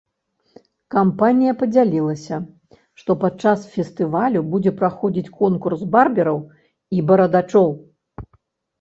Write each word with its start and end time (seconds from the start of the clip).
Кампанія 0.95 1.53
падзялілася, 1.59 2.39
што 3.03 3.17
падчас 3.25 3.67
фестывалю 3.75 4.39
будзе 4.57 4.75
праходзіць 4.83 5.33
конкурс 5.39 5.79
барбераў 5.97 6.45
і 6.95 7.09
барадачоў. 7.13 7.67